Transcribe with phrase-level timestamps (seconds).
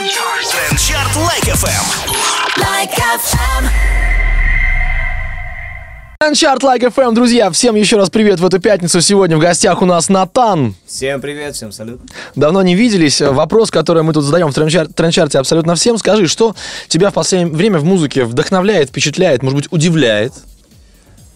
[0.00, 1.84] Трендчарт Like FM.
[2.56, 3.68] Like FM.
[6.34, 9.02] Чарт Like FM, друзья, всем еще раз привет в эту пятницу.
[9.02, 10.74] Сегодня в гостях у нас Натан.
[10.86, 12.00] Всем привет, всем салют.
[12.34, 13.20] Давно не виделись.
[13.20, 15.98] Вопрос, который мы тут задаем в трендчарте абсолютно всем.
[15.98, 16.56] Скажи, что
[16.88, 20.32] тебя в последнее время в музыке вдохновляет, впечатляет, может быть, удивляет?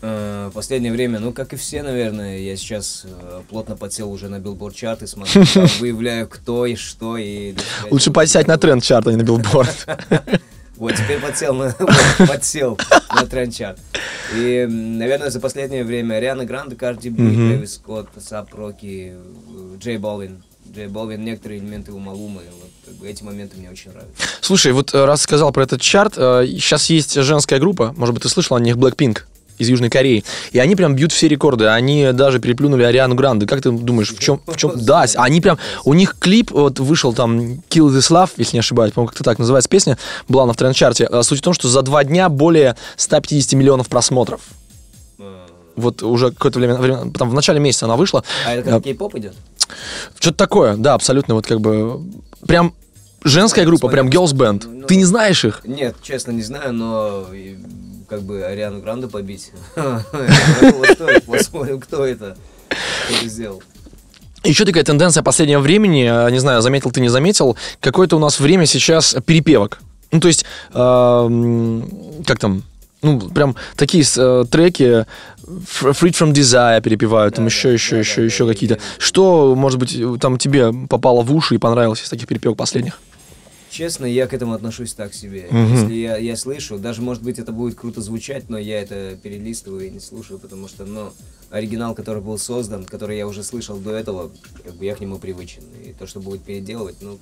[0.06, 4.38] Э, Последнее время, ну, как и все, наверное, я сейчас э, плотно подсел уже на
[4.38, 5.44] билборд чарты, смотрю,
[5.80, 7.16] выявляю, кто и что.
[7.16, 7.54] И
[7.90, 9.86] Лучше подсядь на тренд-чарт, а не на билборд.
[10.76, 12.76] Вот, теперь подсел на, вот, подсел
[13.14, 13.78] на тренд-чарт.
[14.34, 19.98] И, наверное, за последнее время Ариана Гранде, Карди Би, Трэвис Скотт, Эйсап Роки, э, Джей
[19.98, 20.42] Балвин.
[20.74, 24.20] Джей Балвин, некоторые элементы у Малумы, вот, как бы эти моменты мне очень нравятся.
[24.40, 28.56] Слушай, вот раз сказал про этот чарт, сейчас есть женская группа, может быть, ты слышал
[28.56, 29.20] о них, Blackpink
[29.58, 30.24] из Южной Кореи.
[30.52, 31.66] И они прям бьют все рекорды.
[31.66, 33.46] Они даже переплюнули Ариану Гранде.
[33.46, 34.40] Как ты думаешь, в чем...
[34.46, 34.72] В чем...
[34.76, 35.58] Да, они прям...
[35.84, 37.38] У них клип вот вышел там
[37.70, 41.06] Kill This Love, если не ошибаюсь, по-моему, как-то так называется песня, была она в тренд-чарте.
[41.06, 44.40] А Суть в том, что за два дня более 150 миллионов просмотров.
[45.18, 45.46] Э,
[45.76, 48.24] Вот уже какое-то время, время- там в начале месяца она вышла.
[48.46, 49.34] А это как кей-поп идет?
[50.18, 52.00] Что-то такое, да, абсолютно вот как бы...
[52.46, 52.74] Прям
[53.24, 54.64] женская группа, прям girls band.
[54.66, 55.60] Ну, Ты не знаешь их?
[55.64, 57.26] Нет, честно, не знаю, но
[58.08, 59.50] как бы Ариану Гранду побить.
[61.26, 62.36] Посмотрим, кто это
[63.22, 63.62] сделал.
[64.44, 68.38] Еще такая тенденция последнего времени, э, не знаю, заметил ты, не заметил, какое-то у нас
[68.38, 69.80] время сейчас перепевок.
[70.12, 72.62] Ну, то есть, как там,
[73.02, 75.06] ну, прям такие э, треки
[75.44, 78.74] Freed from Desire перепевают, там Да, еще, да, еще, да, еще, да, еще да, какие-то.
[78.76, 78.80] да.
[78.98, 82.98] Что, может быть, там тебе попало в уши и понравилось из таких перепевок последних?
[83.74, 85.48] Честно, я к этому отношусь так себе.
[85.50, 85.74] Мгм.
[85.74, 89.88] Если я, я слышу, даже может быть это будет круто звучать, но я это перелистываю
[89.88, 91.12] и не слушаю, потому что, ну,
[91.50, 94.30] оригинал, который был создан, который я уже слышал до этого,
[94.62, 95.64] как бы я к нему привычен.
[95.84, 97.18] И то, что будет переделывать, ну,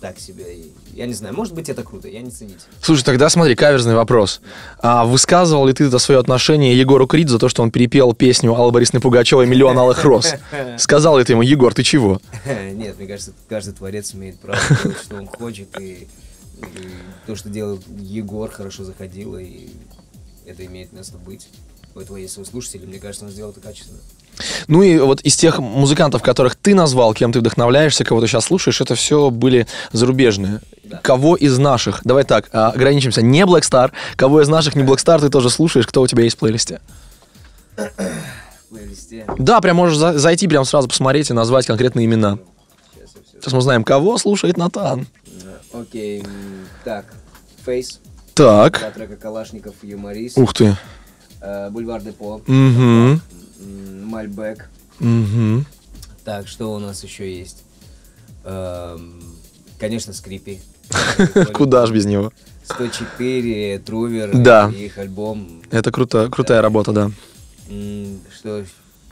[0.00, 0.44] так себе.
[0.92, 2.60] Я не знаю, может быть это круто, я не ценитель.
[2.80, 4.40] Слушай, тогда смотри, каверзный вопрос.
[4.78, 8.54] А высказывал ли ты это свое отношение Егору Крид за то, что он перепел песню
[8.54, 10.34] Аллы Борисовны Пугачевой «Миллион алых роз»?
[10.78, 12.20] Сказал ли ты ему, Егор, ты чего?
[12.72, 16.08] Нет, мне кажется, каждый творец имеет право делать, что он хочет, и,
[16.62, 16.88] и
[17.26, 19.68] то, что делал Егор, хорошо заходило, и
[20.46, 21.48] это имеет место быть.
[21.94, 23.98] У этого есть свой слушатель, и мне кажется, он сделал это качественно.
[24.68, 28.46] Ну и вот из тех музыкантов, которых ты назвал, кем ты вдохновляешься, кого ты сейчас
[28.46, 30.60] слушаешь, это все были зарубежные.
[31.02, 34.96] Кого из наших, давай так, а, ограничимся, не Black Star, кого из наших не Black
[34.96, 36.80] Star ты тоже слушаешь, кто у тебя есть в плейлисте?
[37.76, 39.26] В плейлисте.
[39.38, 42.38] Да, прям можешь за- зайти, прям сразу посмотреть и назвать конкретные имена.
[42.94, 43.38] Сейчас все.
[43.40, 45.06] Сейчас мы узнаем, кого слушает Натан.
[45.72, 46.24] Окей,
[46.84, 47.04] так.
[47.64, 48.00] Фейс,
[48.34, 50.76] Так, два трека Калашников, Юморист, ух ты.
[51.40, 53.20] э, Бульвар Депо, Угу,
[54.20, 54.68] Мальбек.
[55.00, 55.64] угу.
[56.24, 57.62] Так, что у нас еще есть?
[58.44, 59.22] Эм,
[59.78, 60.60] Конечно, Скрипи.
[61.54, 62.32] Куда ж без него?
[62.64, 64.70] 104, Трувер, Да.
[64.70, 65.62] их альбом.
[65.70, 67.10] Это круто, крутая работа, да.
[68.36, 68.64] Что,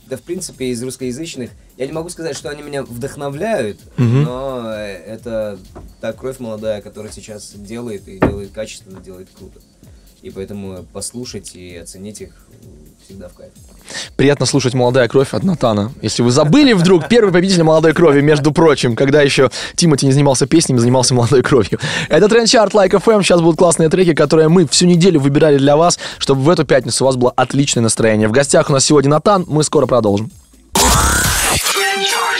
[0.07, 4.23] да, в принципе, из русскоязычных, я не могу сказать, что они меня вдохновляют, Мгм.
[4.25, 5.59] но э, это
[6.01, 9.61] та кровь молодая, которая сейчас делает, и делает качественно, делает круто.
[10.23, 12.31] И поэтому послушать и оценить их
[13.05, 13.53] всегда в кайф.
[14.17, 15.93] Приятно слушать «Молодая кровь» от Натана.
[16.03, 20.47] Если вы забыли вдруг, первый победитель «Молодой крови», между прочим, когда еще Тимати не занимался
[20.47, 21.79] песнями, занимался «Молодой кровью».
[22.09, 23.23] Это Тренд-чарт Like FM.
[23.23, 27.05] Сейчас будут классные треки, которые мы всю неделю выбирали для вас, чтобы в эту пятницу
[27.05, 28.29] у вас было отличное настроение.
[28.29, 29.45] В гостях у нас сегодня Натан.
[29.49, 30.31] Мы скоро продолжим.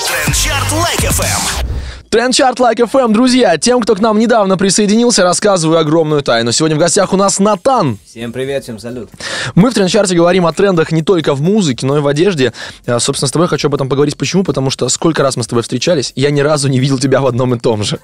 [0.07, 1.68] Трендчарт Лайк FM.
[2.11, 3.13] Тренд-чарт Like FM.
[3.13, 6.53] Друзья, тем, кто к нам недавно присоединился, рассказываю огромную тайну.
[6.53, 7.99] Сегодня в гостях у нас Натан.
[8.07, 9.11] Всем привет, всем салют.
[9.55, 12.55] Мы в Трендчарте говорим о трендах не только в музыке, но и в одежде.
[12.87, 14.17] А, Собственно, с тобой хочу об этом поговорить.
[14.17, 14.43] Почему?
[14.43, 17.27] Потому что сколько раз мы с тобой встречались, я ни разу не видел тебя в
[17.27, 17.99] одном и том же.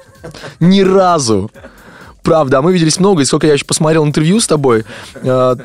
[0.61, 1.51] Ни разу.
[2.23, 4.85] Правда, а мы виделись много, и сколько я еще посмотрел интервью с тобой,
[5.15, 5.57] э,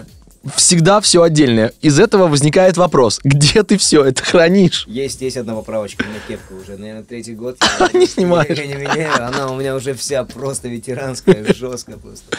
[0.55, 1.73] всегда все отдельное.
[1.81, 4.85] Из этого возникает вопрос, где ты все это хранишь?
[4.87, 7.57] Есть, есть одна поправочка, у меня кепка уже, наверное, третий год.
[7.93, 8.57] Не снимаешь.
[8.57, 12.37] Я не меняю, она у меня уже вся просто ветеранская, жесткая просто.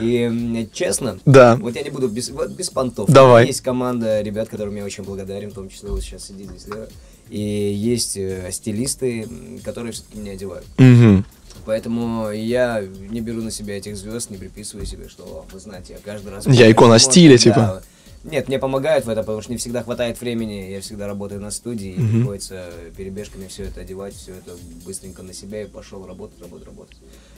[0.00, 1.56] И честно, Да.
[1.56, 3.08] вот я не буду без, вот без понтов.
[3.08, 3.46] Давай.
[3.46, 6.88] Есть команда ребят, которым я очень благодарен, в том числе вот сейчас сидит здесь Лера.
[7.28, 9.26] И есть э, стилисты,
[9.64, 10.64] которые все-таки меня одевают.
[10.78, 11.24] Мгм.
[11.66, 12.80] Поэтому я
[13.10, 16.32] не беру на себя этих звезд, не приписываю себе, что, «О, вы знаете, я каждый
[16.32, 16.46] раз...
[16.46, 17.82] Я икона стиля, да, типа.
[18.22, 20.70] Нет, мне помогают в этом, потому что не всегда хватает времени.
[20.70, 24.52] Я всегда работаю на студии, и приходится перебежками все это одевать, все это
[24.84, 26.96] быстренько на себя и пошел работать, работать, работать.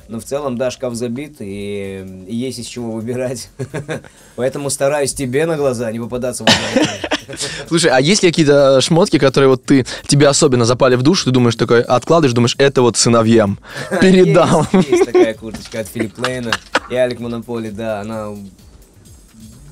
[0.09, 3.51] Но в целом, да, шкаф забит, и, и есть из чего выбирать.
[4.37, 6.49] Поэтому стараюсь тебе на глаза не попадаться в.
[7.69, 11.31] Слушай, а есть ли какие-то шмотки, которые вот ты, тебе особенно запали в душу, ты
[11.31, 13.59] думаешь такой, откладываешь, думаешь, это вот сыновьям,
[14.01, 14.67] передам.
[14.73, 16.53] Есть, есть такая курточка от Филипп Лейна
[16.91, 18.31] и Алик Монополи, да, она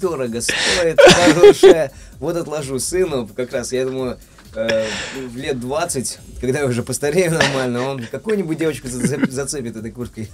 [0.02, 1.92] дорого стоит, хорошая.
[2.20, 4.18] Вот отложу сыну, как раз, я думаю,
[4.56, 4.84] э,
[5.32, 10.28] в лет 20, когда я уже постарею нормально, он какую-нибудь девочку зацеп- зацепит этой курткой.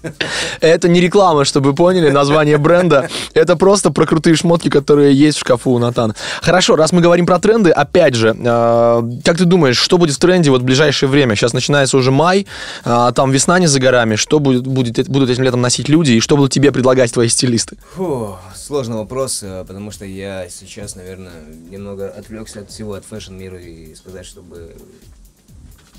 [0.60, 3.08] Это не реклама, чтобы вы поняли, название бренда.
[3.34, 6.14] Это просто про крутые шмотки, которые есть в шкафу у Натана.
[6.40, 10.18] Хорошо, раз мы говорим про тренды, опять же, э, как ты думаешь, что будет в
[10.18, 11.34] тренде вот в ближайшее время?
[11.34, 12.46] Сейчас начинается уже май,
[12.84, 14.16] э, там весна не за горами.
[14.16, 17.76] Что будет, будет, будут этим летом носить люди и что будут тебе предлагать твои стилисты?
[17.94, 21.32] Фу, сложный вопрос, э, потому что я сейчас, наверное,
[21.70, 24.74] немного отвлекся от всего, от фэшн-мира и сказать, чтобы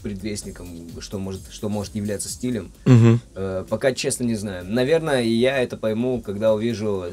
[0.04, 0.68] предвестником,
[1.00, 2.71] что может, что может являться стилем.
[2.86, 3.21] Мгм.
[3.36, 4.65] Э, Пока честно не знаю.
[4.65, 7.06] Наверное, я это пойму, когда увижу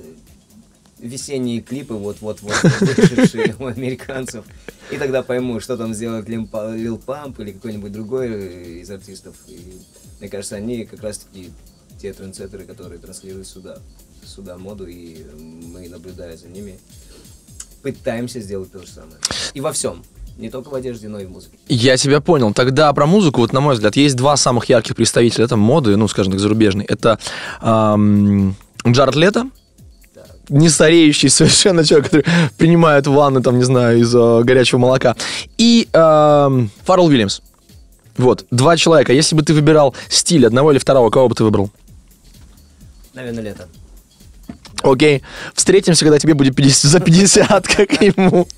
[0.99, 4.44] весенние клипы вот-вот-вот вышедшие у американцев.
[4.91, 6.47] И тогда пойму, что там сделает Лил
[6.99, 9.37] Памп или какой-нибудь другой э, из артистов.
[9.47, 9.81] И
[10.19, 11.50] мне кажется, они как раз-таки
[11.99, 13.79] те трендсеттеры, которые транслируют сюда,
[14.26, 16.79] сюда моду, и мы, наблюдая за ними,
[17.82, 19.17] пытаемся сделать то же самое.
[19.55, 20.02] И во всем.
[20.40, 21.58] Не только в одежде, но и в музыке.
[21.69, 22.54] Я тебя понял.
[22.54, 26.08] Тогда про музыку, вот на мой взгляд, есть два самых ярких представителя это моды, ну,
[26.08, 26.87] скажем так, зарубежной.
[26.87, 27.19] Это
[27.60, 28.56] ам,
[28.87, 29.50] Джаред Лето,
[30.48, 32.25] не стареющий совершенно человек, который
[32.56, 35.14] принимает ванны, там, не знаю, из э, горячего молока.
[35.58, 37.42] И эм, Фаррелл Уильямс.
[38.16, 39.12] Вот, два человека.
[39.12, 41.70] Если бы ты выбирал стиль одного или второго, кого бы ты выбрал?
[43.12, 43.69] Наверное, лето.
[44.82, 45.22] Окей.
[45.54, 48.48] Встретимся, когда тебе будет 50, за 50, как ему.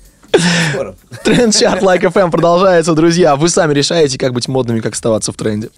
[1.23, 3.35] Тренд-чарт Like FM продолжается, друзья.
[3.35, 5.69] Вы сами решаете, как быть модными, как оставаться в тренде.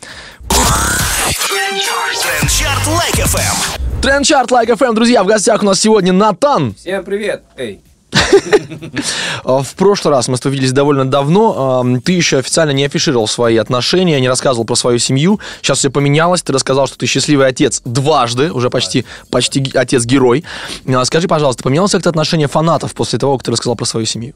[2.21, 4.01] Трендчарт Лайк FM.
[4.01, 6.73] Тренд-чарт Like FM, друзья, в гостях у нас сегодня Натан.
[6.75, 7.43] Всем привет!
[7.57, 7.81] Эй!
[9.43, 11.85] А, В прошлый раз мы с тобой виделись довольно давно.
[12.03, 15.39] Ты еще официально не афишировал свои отношения, не рассказывал про свою семью.
[15.61, 16.41] Сейчас все поменялось.
[16.41, 20.43] Ты рассказал, что ты счастливый отец дважды, уже почти, почти ге- отец-герой.
[20.87, 24.33] А, Скажи, пожалуйста, поменялось как-то отношение фанатов после того, как ты рассказал про свою семью?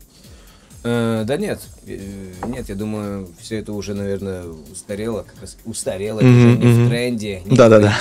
[0.84, 1.98] Э, да нет, Э,
[2.48, 7.42] нет, я думаю, все это уже, наверное, устарело, как раз устарело, уже не в тренде.
[7.46, 7.94] Да-да-да.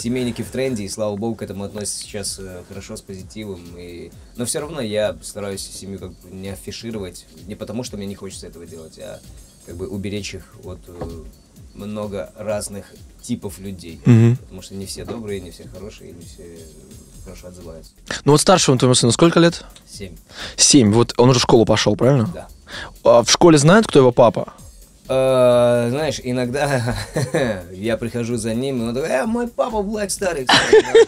[0.00, 3.60] Семейники в тренде, и слава богу, к этому относятся сейчас э, хорошо, с позитивом.
[3.78, 4.10] И...
[4.36, 8.14] Но все равно я стараюсь семью как бы не афишировать, не потому что мне не
[8.14, 9.20] хочется этого делать, а
[9.66, 11.24] как бы уберечь их от э,
[11.74, 12.86] много разных
[13.22, 14.00] типов людей.
[14.04, 14.36] Мгм.
[14.36, 16.58] Потому что не все добрые, не все хорошие, не все
[17.24, 17.92] хорошо отзываются.
[18.24, 19.64] Ну вот старшему твоему сыну сколько лет?
[19.88, 20.16] Семь,
[20.56, 20.92] Семь.
[20.92, 22.28] Вот он уже в школу пошел, правильно?
[22.32, 22.48] да.
[23.04, 24.54] А в школе знают, кто его папа?
[25.12, 26.94] Э, Знаешь, иногда
[27.72, 30.08] я прихожу за ним, и он такой, э, мой папа говорю,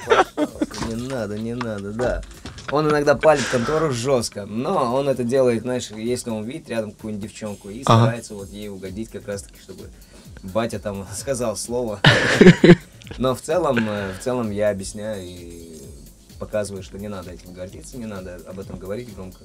[0.05, 2.23] «Пожалуйста, Не надо, не надо, да.
[2.73, 7.29] Он иногда палит контору жестко, но он это делает, знаешь, если он видит рядом какую-нибудь
[7.31, 8.03] девчонку и Ага.
[8.07, 9.85] старается вот ей угодить как раз-таки, чтобы
[10.43, 12.01] батя там сказал слово.
[13.19, 15.81] Но в целом, э, в целом я объясняю и
[16.41, 19.39] показываю, что не надо этим гордиться, не надо об этом говорить громко,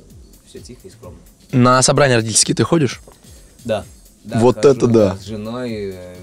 [0.47, 1.19] все тихо и скромно.
[1.51, 3.01] На собрания родительские ты ходишь?
[3.65, 3.85] Да.
[4.27, 5.15] Да Вот хожу, это да.
[5.15, 6.15] С женой э,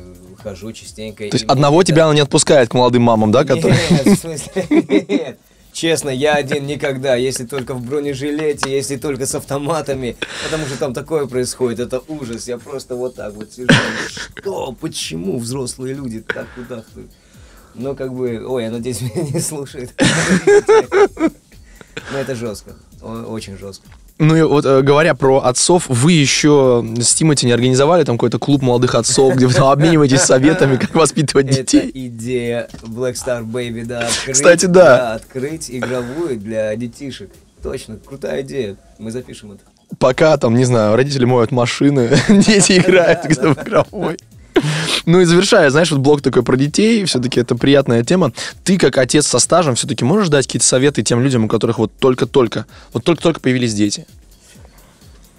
[0.42, 1.28] хожу частенько.
[1.28, 3.44] То есть одного тебя она не отпускает к молодым мамам, да?
[3.44, 3.78] Которые...
[3.90, 4.66] Нет, в смысле,
[5.08, 5.38] нет.
[5.72, 10.94] Честно, я один никогда, если только в бронежилете, если только с автоматами, потому что там
[10.94, 12.46] такое происходит, это ужас.
[12.46, 13.68] Я просто вот так вот сижу.
[14.36, 14.72] Что?
[14.80, 17.10] Почему взрослые люди так кудахтают?
[17.74, 19.92] Ну, как бы, ой, я надеюсь, меня не слушает.
[22.12, 23.88] Но это жестко, очень жестко.
[24.18, 28.38] Ну и вот э, говоря про отцов, вы еще с Тимати не организовали там какой-то
[28.38, 31.90] клуб молодых отцов, где вы там обмениваетесь советами, как воспитывать Это детей?
[31.92, 34.06] идея Black Star Baby, да.
[34.06, 35.14] Открыть, Кстати, да.
[35.14, 37.30] Открыть игровую для детишек.
[37.62, 38.76] Точно, крутая идея.
[38.98, 39.62] Мы запишем это.
[39.98, 44.16] Пока там, не знаю, родители моют машины, дети играют где-то в игровой.
[45.06, 48.32] Ну и завершая, знаешь, вот блог такой про детей, все-таки это приятная тема.
[48.64, 51.92] Ты, как отец со стажем, все-таки можешь дать какие-то советы тем людям, у которых вот
[51.98, 54.06] только-только, вот только-только появились дети?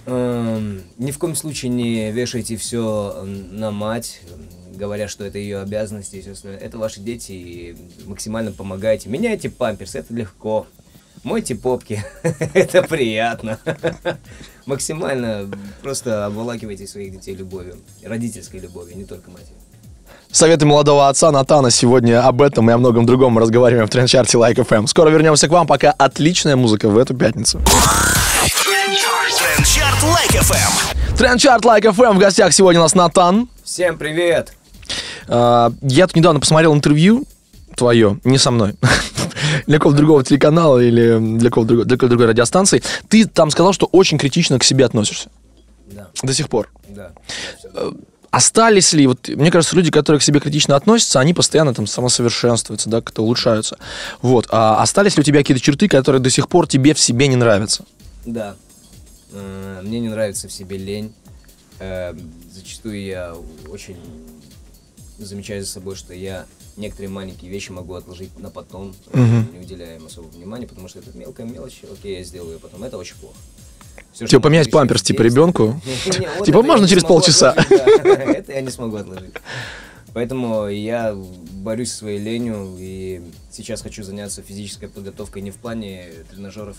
[0.05, 4.22] Эм, ни в коем случае не вешайте все на мать,
[4.75, 6.24] говоря, что это ее обязанности.
[6.62, 9.10] Это ваши дети, и максимально помогайте.
[9.10, 10.67] Меняйте памперс, это легко.
[11.25, 12.05] Мойте попки,
[12.53, 13.58] это приятно.
[14.67, 15.50] Максимально
[15.82, 19.55] просто обволакивайте своих детей любовью, родительской любовью, не только матери.
[20.32, 24.38] Советы молодого отца Натана сегодня об этом и о многом другом мы разговариваем в трендчарте
[24.38, 24.86] Like FM.
[24.86, 27.60] Скоро вернемся к вам, пока отличная музыка в эту пятницу.
[29.39, 31.15] Трендчарт Like FM.
[31.17, 33.50] Трендчарт Like FM в гостях сегодня у нас Натан.
[33.63, 34.53] Всем привет!
[35.27, 37.24] А, Я тут недавно посмотрел интервью
[37.75, 38.75] твое, не со мной,
[39.67, 42.81] для какого-то другого телеканала или для какого-то другой, для какой-то другой радиостанции.
[43.07, 45.29] Ты там сказал, что очень критично к себе относишься
[45.91, 46.69] Да, до сих пор.
[46.89, 47.12] да.
[48.31, 52.89] Остались ли, вот, мне кажется, люди, которые к себе критично относятся, они постоянно там самосовершенствуются,
[52.89, 53.77] да, как-то улучшаются.
[54.22, 54.48] Вот.
[54.50, 57.38] А остались ли у тебя какие-то черты, которые до сих пор тебе в себе не
[57.38, 57.86] нравятся?
[58.25, 58.55] Да.
[59.31, 61.13] Э, Мне не нравится в себе лень.
[61.79, 62.13] Э,
[62.53, 63.36] Зачастую я
[63.69, 63.95] очень
[65.17, 66.43] замечаю за собой, что я
[66.77, 71.00] некоторые маленькие вещи могу отложить на потом, э, не уделяя им особого внимания, потому что
[71.00, 72.84] это мелкая мелочь, окей, я сделаю ее потом.
[72.84, 73.36] Это очень плохо.
[74.13, 75.82] Всё, Типа поменять памперс, типа, ребенку?
[76.46, 77.53] Типа, можно через полчаса?
[77.70, 79.34] Это я не смогу отложить.
[80.13, 81.13] Поэтому я
[81.51, 86.77] борюсь со своей ленью, и сейчас хочу заняться физической подготовкой не в плане тренажеров.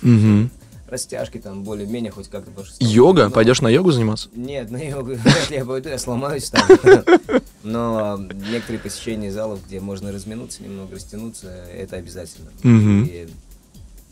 [0.89, 2.51] Растяжки там более-менее хоть как-то.
[2.81, 3.25] Йога?
[3.25, 4.29] Но- Пойдешь на йогу заниматься?
[4.35, 6.63] Нет, на йогу вряд ли я пойду, я сломаюсь там.
[7.63, 8.19] Но
[8.51, 12.51] некоторые посещения залов, где можно разминуться, немного растянуться, это обязательно.
[12.63, 13.29] И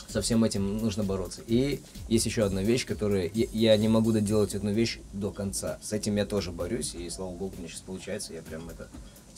[0.09, 1.40] со всем этим нужно бороться.
[1.47, 3.31] И есть еще одна вещь, которая...
[3.35, 5.78] Я, я не могу доделать одну вещь до конца.
[5.83, 8.88] С этим я тоже борюсь, и слава богу, мне сейчас получается, я прям это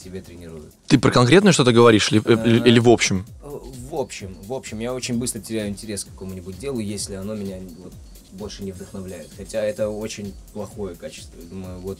[0.03, 0.62] себе тренирую.
[0.87, 3.25] Ты про конкретное что-то говоришь или, или- или в общем?
[3.43, 3.49] Э,
[3.91, 7.57] В общем, в общем, я очень быстро теряю интерес к какому-нибудь делу, если оно меня
[7.83, 7.93] вот,
[8.33, 9.29] больше не вдохновляет.
[9.37, 11.38] Хотя это очень плохое качество.
[11.41, 11.99] Я думаю, вот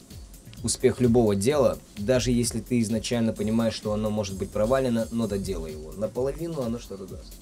[0.65, 5.73] успех любого дела, даже если ты изначально понимаешь, что оно может быть провалено, но доделай
[5.73, 5.93] его.
[5.97, 7.33] Наполовину оно что-то даст.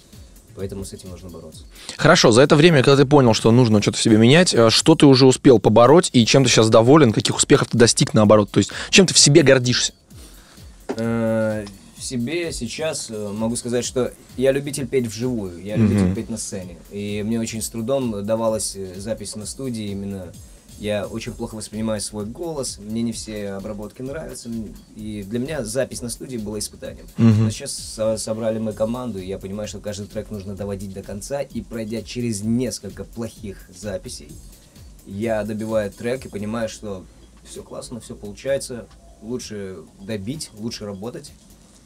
[0.56, 1.64] Поэтому с этим нужно бороться.
[1.96, 4.94] Хорошо, за это время, когда ты понял, что нужно что-то в себе менять, э, что
[4.94, 8.50] ты уже успел побороть и чем ты сейчас доволен, каких успехов ты достиг наоборот?
[8.52, 9.94] То есть чем ты в себе гордишься?
[10.88, 11.64] Э,
[11.96, 16.36] В себе сейчас э, могу сказать, что я любитель петь вживую, я любитель петь на
[16.36, 16.76] сцене.
[16.90, 20.32] И мне очень с трудом давалась э, запись на студии именно.
[20.80, 24.50] Я очень плохо воспринимаю свой голос, мне не все обработки нравятся.
[24.96, 27.06] И для меня запись на студии была испытанием.
[27.16, 31.02] Но сейчас со- собрали мы команду, и я понимаю, что каждый трек нужно доводить до
[31.04, 31.42] конца.
[31.42, 34.32] И пройдя через несколько плохих записей,
[35.06, 37.04] я добиваю трек и понимаю, что
[37.44, 38.86] все классно, все получается,
[39.24, 41.32] лучше добить, лучше работать,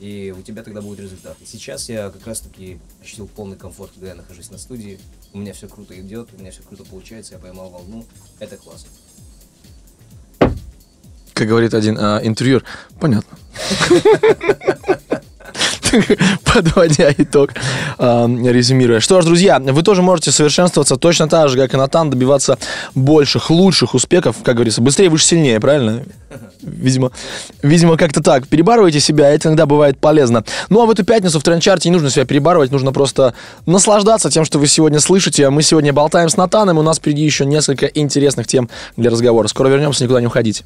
[0.01, 1.37] и у тебя тогда будет результат.
[1.41, 4.99] И сейчас я как раз-таки ощутил полный комфорт, когда я нахожусь на студии,
[5.33, 8.05] у меня все круто идет, у меня все круто получается, я поймал волну,
[8.39, 8.91] это классно.
[11.33, 12.65] Как говорит один а, интервьюер,
[12.99, 13.39] понятно.
[16.45, 17.53] Подводя итог,
[17.99, 19.01] резюмируя.
[19.01, 22.59] Что ж, друзья, вы тоже можете совершенствоваться точно так же, как и Натан, добиваться
[22.95, 26.03] больших, лучших успехов, как говорится, быстрее, выше, сильнее, правильно?
[26.63, 27.13] Видимо,
[27.63, 28.49] видимо, как-то так.
[28.49, 30.45] Перебарывайте себя, это иногда бывает полезно.
[30.69, 33.35] Ну, а в эту пятницу в трендчарте не нужно себя перебарывать, нужно просто
[33.67, 35.49] наслаждаться тем, что вы сегодня слышите.
[35.51, 39.49] Мы сегодня болтаем с Натаном, у нас впереди еще несколько интересных тем для разговора.
[39.49, 40.65] Скоро вернемся, никуда не уходите.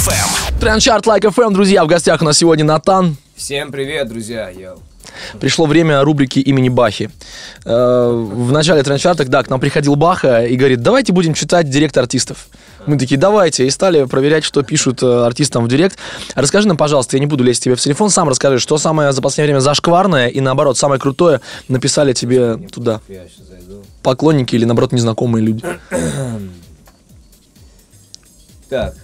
[0.00, 0.58] ФМ.
[0.60, 3.16] Трендчарт Like FM, друзья, в гостях у нас сегодня Натан.
[3.36, 4.78] Всем привет, друзья, йоу.
[5.40, 7.10] Пришло время рубрики имени Бахи.
[7.66, 11.98] Э, В начале трендчарта, да, к нам приходил Баха и говорит, давайте будем читать директ
[11.98, 12.46] артистов.
[12.86, 15.98] Мы такие, давайте, и стали проверять, что пишут э, артистам в директ.
[16.34, 19.20] Расскажи нам, пожалуйста, я не буду лезть тебе в телефон, сам расскажи, что самое за
[19.20, 23.02] последнее время зашкварное и, наоборот, самое крутое написали тебе туда
[24.02, 25.62] поклонники или, наоборот, незнакомые люди.
[28.70, 28.94] Так,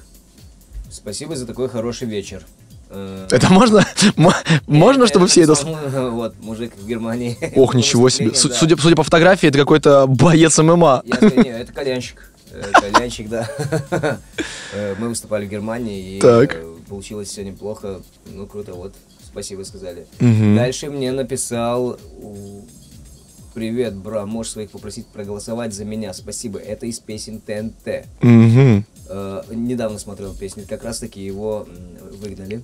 [1.07, 2.43] спасибо за такой хороший вечер.
[2.91, 3.87] Э, Это можно?
[4.67, 5.55] Можно, чтобы все это...
[6.11, 7.39] Вот, мужик в Германии.
[7.55, 8.35] Ох, ничего себе.
[8.35, 11.05] Судя, судя по фотографии, это какой-то боец ММА.
[11.07, 12.33] Это кальянщик.
[12.51, 13.49] Э, Кальянщик, да.
[14.73, 16.57] Э, Мы выступали в Германии, и Так.
[16.89, 18.01] получилось все неплохо.
[18.35, 18.93] Ну, круто, вот,
[19.25, 20.07] спасибо сказали.
[20.19, 22.01] Дальше мне написал...
[23.55, 26.59] Привет, бра, можешь своих попросить проголосовать за меня, спасибо.
[26.59, 28.07] Это из песен ТНТ.
[29.09, 31.67] Э, недавно смотрел песню, как раз таки его
[32.21, 32.63] выгнали.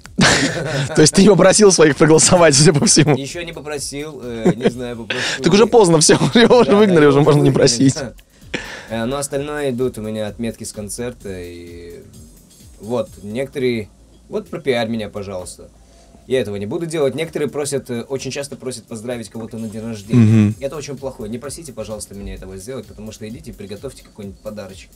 [0.95, 3.17] То есть ты не попросил своих проголосовать, судя по всему.
[3.17, 5.43] Еще не попросил, э, не знаю, попросил.
[5.43, 7.97] Так уже поздно все, его уже выгнали, уже можно не просить.
[8.89, 11.29] Э, Но остальное идут у меня отметки с концерта.
[11.33, 12.03] И
[12.81, 13.89] вот, некоторые...
[14.29, 15.69] Вот пропиарь меня, пожалуйста.
[16.27, 17.15] Я этого не буду делать.
[17.15, 20.21] Некоторые просят, э, очень часто просят поздравить кого-то на день рождения.
[20.21, 20.55] Мгм.
[20.61, 21.31] Это очень плохое.
[21.31, 24.91] Не просите, пожалуйста, меня этого сделать, потому что идите и приготовьте какой-нибудь подарочек.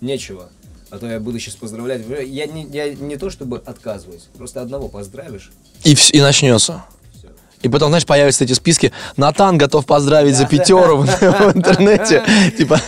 [0.00, 0.48] Нечего.
[0.90, 2.02] А то я буду сейчас поздравлять.
[2.26, 5.50] Я не, я не то чтобы отказываюсь, просто одного поздравишь.
[5.84, 6.84] И, вс- и начнется.
[7.12, 7.28] Все.
[7.62, 8.92] И потом, знаешь, появятся эти списки.
[9.16, 12.24] Натан готов поздравить за пятеру в, интернете.
[12.56, 12.80] Типа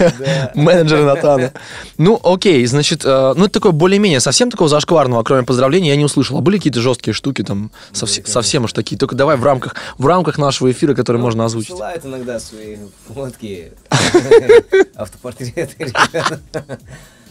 [0.54, 1.52] менеджер Натана.
[1.96, 6.04] Ну, окей, значит, э, ну это такое более-менее совсем такого зашкварного, кроме поздравлений, я не
[6.04, 6.38] услышал.
[6.38, 8.96] А были какие-то жесткие штуки там, совсе- совсем уж такие.
[8.96, 11.70] Только давай в рамках, в рамках нашего эфира, который можно озвучить.
[11.70, 12.76] Посылают иногда свои
[13.12, 13.72] фотки,
[14.94, 15.92] автопортреты.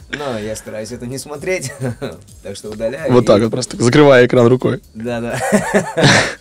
[0.10, 1.72] Но я стараюсь это не смотреть,
[2.44, 3.12] так что удаляю.
[3.12, 4.82] Вот И- так вот просто, закрывая экран рукой.
[4.94, 5.40] Да-да.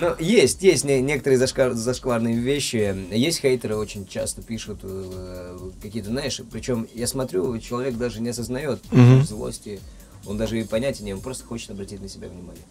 [0.00, 2.96] Ну, есть, есть не- некоторые зашквар- зашкварные вещи.
[3.12, 8.80] Есть хейтеры, очень часто пишут э, какие-то, знаешь, причем я смотрю, человек даже не осознает
[9.24, 9.80] злости,
[10.26, 12.62] он даже и понятия не, имеет, он просто хочет обратить на себя внимание.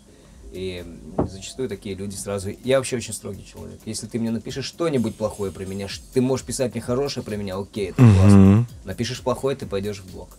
[0.53, 0.86] И
[1.31, 2.51] зачастую такие люди сразу...
[2.63, 3.79] Я вообще очень строгий человек.
[3.86, 7.57] Если ты мне напишешь что-нибудь плохое про меня, ты можешь писать мне хорошее про меня,
[7.57, 8.67] окей, это классно.
[8.86, 10.29] Напишешь плохое, ты пойдешь в блог.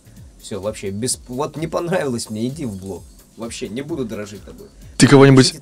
[0.41, 1.19] Все, вообще, без...
[1.27, 3.03] вот не понравилось мне, иди в блог.
[3.35, 4.67] Вообще, не буду дорожить тобой.
[4.95, 5.53] Ты кого-нибудь,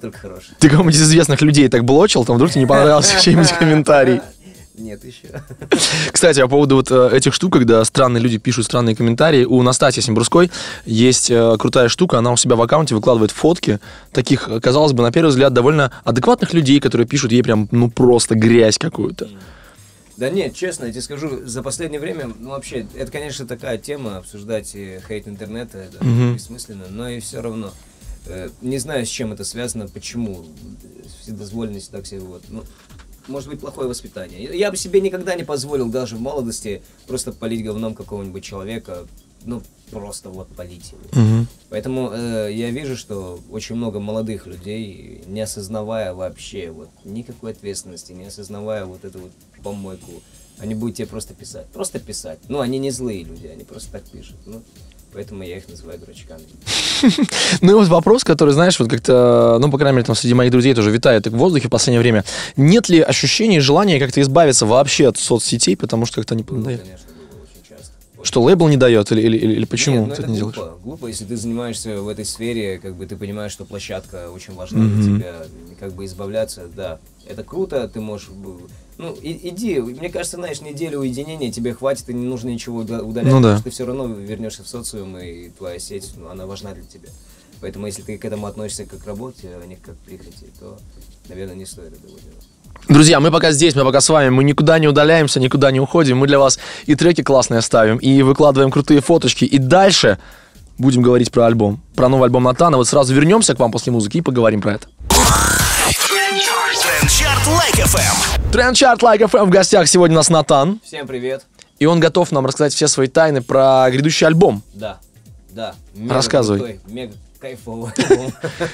[0.59, 4.21] ты кого-нибудь из известных людей так блочил, там вдруг тебе не понравился чей-нибудь комментарий.
[4.75, 5.27] Нет, еще.
[6.11, 10.01] Кстати, по поводу вот э, этих штук, когда странные люди пишут странные комментарии, у Настасьи
[10.01, 10.49] Симбурской
[10.85, 13.79] есть э, крутая штука, она у себя в аккаунте выкладывает фотки
[14.11, 17.91] таких, э, казалось бы, на первый взгляд, довольно адекватных людей, которые пишут ей прям, ну,
[17.91, 19.29] просто грязь какую-то.
[20.17, 24.17] Да нет, честно, я тебе скажу, за последнее время, ну вообще, это, конечно, такая тема,
[24.17, 27.71] обсуждать хейт интернета, это бессмысленно, но и все равно.
[28.61, 30.45] не знаю, с чем это связано, почему
[31.21, 32.43] вседозволенность так себя вот.
[32.49, 32.63] Ну,
[33.27, 34.57] может быть, плохое воспитание.
[34.57, 39.07] Я бы себе никогда не позволил даже в молодости просто полить говном какого-нибудь человека,
[39.45, 39.61] ну,
[39.91, 41.45] просто вот полить его.
[41.69, 48.13] Поэтому э, я вижу, что очень много молодых людей, не осознавая вообще вот никакой ответственности,
[48.13, 49.31] не осознавая вот эту вот
[49.63, 50.11] помойку,
[50.59, 51.67] они будут тебе просто писать.
[51.67, 52.39] Просто писать.
[52.47, 54.37] Ну, они не злые люди, они просто так пишут.
[54.45, 54.61] Ну,
[55.13, 56.41] поэтому я их называю дурачками.
[57.61, 60.51] Ну и вот вопрос, который, знаешь, вот как-то, ну, по крайней мере, там среди моих
[60.51, 62.23] друзей тоже витает в воздухе в последнее время.
[62.55, 66.45] Нет ли ощущения и желания как-то избавиться вообще от соцсетей, потому что как-то не...
[66.49, 66.85] Ну, конечно.
[68.23, 70.37] Что лейбл не дает или, или, или, или почему Нет, ну ты это это не
[70.37, 70.55] делаешь?
[70.55, 70.79] глупо.
[70.83, 74.87] Глупо, если ты занимаешься в этой сфере, как бы ты понимаешь, что площадка очень важна
[74.87, 75.35] для тебя,
[75.79, 76.99] как бы избавляться, да.
[77.27, 78.29] Это круто, ты можешь...
[78.29, 78.61] б-
[78.97, 83.03] Ну, и- иди, мне кажется, знаешь, неделю уединения тебе хватит, и не нужно ничего уда-
[83.03, 83.49] удалять, Ну да.
[83.49, 86.83] потому что ты все равно вернешься в социум, и твоя сеть, ну, она важна для
[86.83, 87.09] тебя.
[87.61, 90.77] Поэтому, если ты к этому относишься как к работе, а не как к прихоти, то,
[91.29, 92.47] наверное, не стоит этого делать.
[92.89, 96.17] Друзья, мы пока здесь, мы пока с вами, мы никуда не удаляемся, никуда не уходим.
[96.17, 99.45] Мы для вас и треки классные ставим, и выкладываем крутые фоточки.
[99.45, 100.19] И дальше
[100.77, 102.77] будем говорить про альбом, про новый альбом Натана.
[102.77, 104.87] Вот сразу вернемся к вам после музыки и поговорим про это.
[106.81, 108.51] Трендчарт Like FM.
[108.51, 110.79] Трендчарт Like FM в гостях сегодня у нас Натан.
[110.83, 111.43] Всем привет!
[111.79, 114.61] И он готов нам рассказать все свои тайны про грядущий альбом.
[114.73, 114.99] Да,
[115.51, 115.75] да.
[115.95, 116.59] мега Рассказывай.
[116.59, 117.91] крутой, мега кайфовый.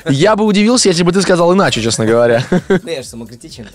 [0.05, 2.45] Я бы удивился, если бы ты сказал иначе, честно говоря.
[2.67, 3.67] Да я же самокритичен.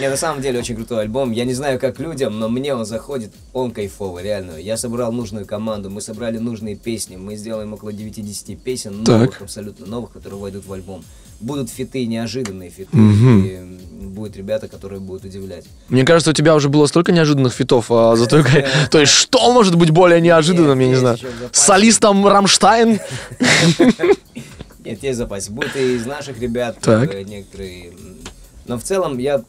[0.00, 1.32] Не, на самом деле очень крутой альбом.
[1.32, 4.56] Я не знаю, как людям, но мне он заходит, он кайфовый, реально.
[4.56, 9.86] Я собрал нужную команду, мы собрали нужные песни, мы сделаем около 9-10 песен, новых, абсолютно
[9.86, 11.04] новых, которые войдут в альбом.
[11.40, 13.78] Будут фиты, неожиданные фиты, и м,
[14.14, 15.64] будут ребята, которые будут удивлять.
[15.90, 18.42] Мне кажется, у тебя уже было столько неожиданных фитов, а за той-
[18.90, 21.18] То есть, что может быть более неожиданным, я не знаю.
[21.52, 22.98] солистом Рамштайн?
[24.84, 25.48] Нет, есть запас.
[25.48, 27.92] Будут и из наших ребят э, некоторые.
[28.66, 29.42] Но в целом я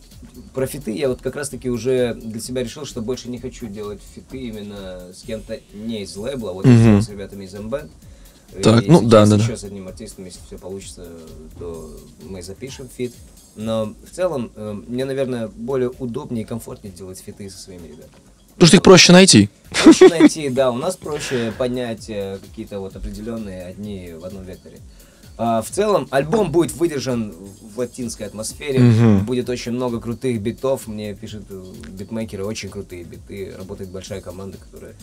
[0.53, 3.67] про фиты я вот как раз таки уже для себя решил, что больше не хочу
[3.67, 7.89] делать фиты именно с кем-то не из лейбла, вот я сделал с ребятами из MBAND.
[8.63, 9.43] Так, И ну да, да, да.
[9.43, 11.05] еще с одним артистом, если все получится,
[11.59, 11.91] то
[12.23, 13.13] мы запишем фит.
[13.55, 18.23] Но в целом э, мне, наверное, более удобнее и комфортнее делать фиты со своими ребятами.
[18.53, 19.49] Потому что их проще найти.
[19.83, 24.79] Проще найти, да, у нас проще поднять э, какие-то вот определенные одни в одном векторе.
[25.39, 27.31] А, в целом, альбом будет выдержан
[27.61, 28.79] в латинской атмосфере,
[29.21, 34.57] будет очень много крутых битов, мне пишут э, битмейкеры очень крутые биты, работает большая команда,
[34.57, 34.95] которая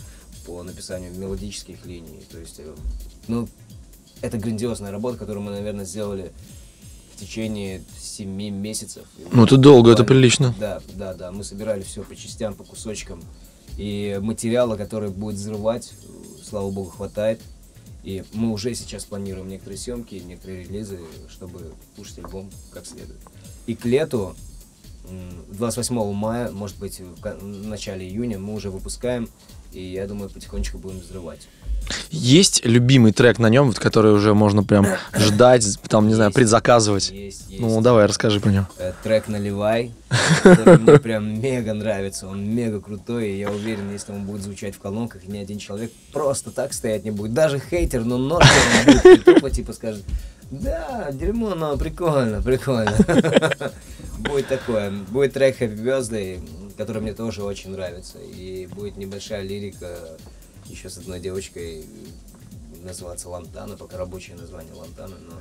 [0.45, 2.73] по написанию мелодических линий, то есть, э,
[3.27, 3.47] ну,
[4.21, 6.31] это грандиозная работа, которую мы, наверное, сделали
[7.15, 9.05] в течение 7 месяцев.
[9.31, 10.53] Ну, это долго, это прилично.
[10.59, 11.31] Да, да, да.
[11.31, 13.23] Мы собирали все по частям, по кусочкам.
[13.77, 15.93] И материала, который будет взрывать,
[16.43, 17.41] слава богу, хватает.
[18.03, 23.19] И мы уже сейчас планируем некоторые съемки, некоторые релизы, чтобы слушать альбом как следует.
[23.65, 24.35] И к лету,
[25.09, 29.27] м, 28 мая, может быть, в начале июня, мы уже выпускаем.
[29.75, 31.47] И я думаю, потихонечку будем взрывать.
[32.09, 36.35] Есть любимый трек на нем, вот, который уже можно прям ждать, там, не знаю, Есть.
[36.35, 37.11] предзаказывать.
[37.11, 37.61] Есть, есть.
[37.61, 38.67] Ну, давай, расскажи про него.
[38.79, 39.91] Э, трек «Наливай»,
[40.43, 44.75] который мне прям мега нравится, он мега крутой, и я уверен, если он будет звучать
[44.75, 47.33] в колонках, ни один человек просто так стоять не будет.
[47.33, 48.49] Даже хейтер, но ножкой
[48.87, 50.03] он будет типа скажет,
[50.49, 52.95] Да, дерьмо, но прикольно, прикольно.
[54.17, 54.91] Будет такое.
[55.09, 56.39] Будет трек Happy Birthday,
[56.77, 58.17] который мне тоже очень нравится.
[58.19, 59.97] И будет небольшая лирика
[60.67, 61.85] еще с одной девочкой,
[62.83, 65.35] называться Лантана, пока рабочее название Лантана, но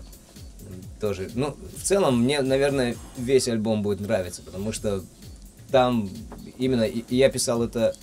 [1.01, 5.03] тоже, ну, в целом, мне, наверное, весь альбом будет нравиться, потому что
[5.71, 6.09] там
[6.59, 7.95] именно, и, и я писал это,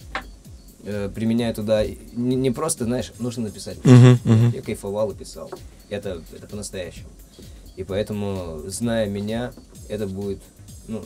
[0.83, 3.83] э, применяя туда, не, не просто, знаешь, нужно написать.
[3.83, 4.51] Мгм, мгм.
[4.51, 5.49] Я кайфовал и писал.
[5.89, 7.09] Это, это по-настоящему.
[7.75, 9.53] И поэтому, зная меня,
[9.89, 10.39] это будет,
[10.87, 11.03] ну,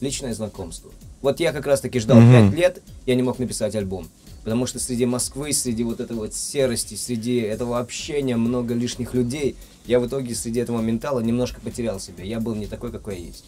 [0.00, 0.90] личное знакомство.
[1.22, 2.50] Вот я как раз-таки ждал Мгм.
[2.50, 4.08] пять лет, я не мог написать альбом.
[4.44, 9.56] Потому что среди Москвы, среди вот этой вот серости, среди этого общения, много лишних людей,
[9.84, 12.24] я в итоге среди этого ментала немножко потерял себя.
[12.24, 13.44] Я был не такой, какой я есть.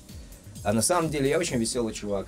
[0.62, 2.26] А на самом деле я очень веселый чувак.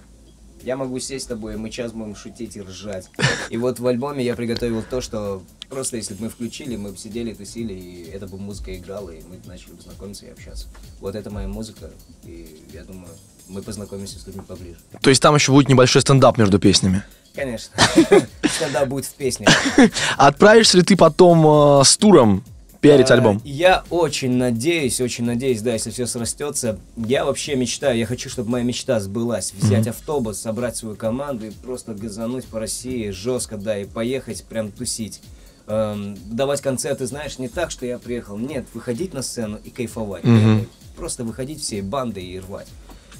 [0.63, 3.11] Я могу сесть с тобой, и мы сейчас будем шутить и ржать.
[3.51, 6.97] И вот в альбоме я приготовил то, что просто если бы мы включили, мы бы
[6.97, 10.69] сидели, тусили, и эта бы музыка играла, и мы начали бы знакомиться и общаться.
[11.01, 11.91] Вот это моя музыка,
[12.25, 13.11] и я думаю,
[13.49, 14.77] мы познакомимся с людьми поближе.
[15.01, 17.03] То есть там еще будет небольшой стендап между песнями.
[17.35, 17.75] Конечно.
[18.61, 19.47] Тогда будет в песне.
[20.17, 22.45] Отправишься ли ты потом э, с туром
[22.81, 23.41] пиарить А, альбом?
[23.45, 26.79] Я очень надеюсь, очень надеюсь, да, если все срастется.
[26.97, 29.55] Я вообще мечтаю, я хочу, чтобы моя мечта сбылась.
[29.57, 34.71] Взять автобус, собрать свою команду и просто газануть по России жестко, да, и поехать прям
[34.71, 35.23] тусить.
[35.69, 38.37] Эм, давать концерты, знаешь, не так, что я приехал.
[38.37, 40.25] Нет, выходить на сцену и кайфовать.
[40.25, 40.67] Мгм.
[40.97, 42.67] Просто выходить всей бандой и рвать.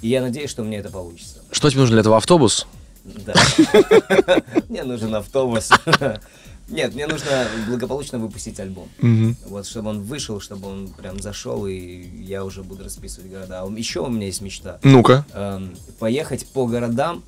[0.03, 1.39] И я надеюсь, что мне это получится.
[1.51, 2.67] Что тебе нужно для этого автобус?
[3.05, 3.35] Да.
[4.69, 5.71] Мне нужен автобус.
[6.69, 8.89] Нет, мне нужно благополучно выпустить альбом.
[9.47, 11.75] Вот, чтобы он вышел, чтобы он прям зашел, и
[12.23, 13.63] я уже буду расписывать города.
[13.63, 14.79] А еще у меня есть мечта.
[14.83, 15.27] Ну-ка.
[15.35, 17.25] Эм, поехать по городам,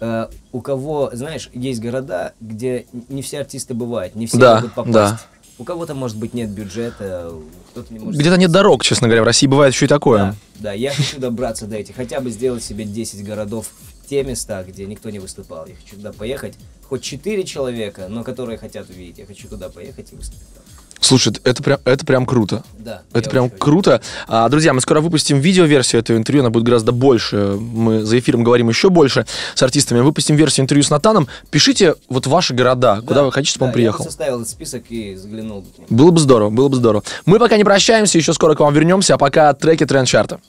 [0.00, 5.24] э, у кого, знаешь, есть города, где не все артисты бывают, не все могут попасть.
[5.58, 7.32] У кого-то, может быть, нет бюджета,
[7.70, 8.20] кто-то не может...
[8.20, 9.22] Где-то нет дорог, честно говоря.
[9.22, 10.18] В России бывает еще и такое.
[10.18, 13.68] Да, да, я хочу добраться до этих, хотя бы сделать себе 10 городов
[14.02, 15.66] в те места, где никто не выступал.
[15.66, 19.18] Я хочу туда поехать, хоть 4 человека, но которые хотят увидеть.
[19.18, 20.62] Я хочу туда поехать и выступить там.
[21.06, 22.64] Слушай, это прям, это прям круто.
[22.78, 23.02] Да.
[23.12, 24.00] Это прям очень круто.
[24.26, 27.36] А, друзья, мы скоро выпустим видеоверсию этого интервью, она будет гораздо больше.
[27.36, 30.00] Мы за эфиром говорим еще больше с артистами.
[30.00, 31.28] Выпустим версию интервью с Натаном.
[31.48, 33.98] Пишите вот ваши города, куда Да, вы хотите, чтобы да, он приехал.
[34.00, 35.62] Я вот составил этот список и ним.
[35.90, 37.04] Было бы здорово, было бы здорово.
[37.24, 40.40] Мы пока не прощаемся, еще скоро к вам вернемся, а пока треки тренд-чарта.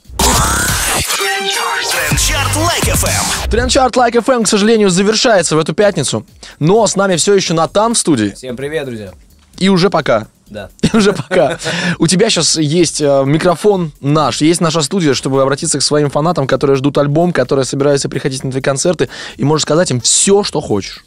[2.18, 3.48] Трендчарт Лайк FM.
[3.48, 6.26] Тренд-чарт Like FM, к сожалению, завершается в эту пятницу,
[6.58, 8.30] но с нами все еще Натан в студии.
[8.30, 9.12] Всем привет, друзья.
[9.58, 10.26] И уже пока.
[10.50, 10.70] Да.
[10.92, 11.58] Уже пока.
[11.98, 16.46] У тебя сейчас есть э, микрофон наш, есть наша студия, чтобы обратиться к своим фанатам,
[16.46, 20.60] которые ждут альбом, которые собираются приходить на твои концерты, и можешь сказать им все, что
[20.60, 21.04] хочешь.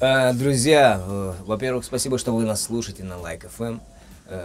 [0.00, 3.80] Э, Друзья, э, во-первых, спасибо, что вы нас слушаете на Like FM.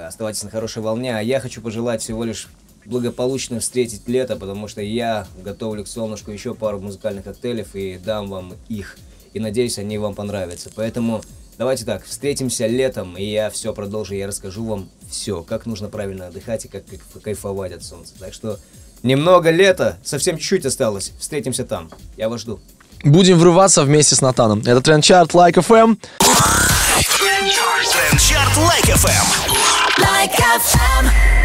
[0.07, 1.17] Оставайтесь на хорошей волне.
[1.17, 2.47] А я хочу пожелать всего лишь
[2.85, 8.29] благополучно встретить лето, потому что я готовлю к солнышку еще пару музыкальных коктейлей и дам
[8.29, 8.97] вам их.
[9.33, 10.69] И надеюсь, они вам понравятся.
[10.73, 11.21] Поэтому
[11.57, 14.13] давайте так, встретимся летом, и я все продолжу.
[14.13, 18.13] Я расскажу вам все, как нужно правильно отдыхать и как кайф- кайфовать от солнца.
[18.19, 18.59] Так что
[19.03, 21.11] немного лета, совсем чуть-чуть осталось.
[21.19, 21.89] Встретимся там.
[22.17, 22.59] Я вас жду.
[23.03, 24.59] Будем врываться вместе с Натаном.
[24.65, 25.97] Это Тренд-чарт Like FM.
[27.91, 29.25] Трендчарт Лайк FM.
[29.99, 31.42] Like FM.